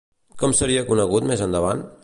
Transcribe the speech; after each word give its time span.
Com 0.43 0.55
seria 0.61 0.85
conegut 0.89 1.31
més 1.33 1.47
endavant? 1.49 1.89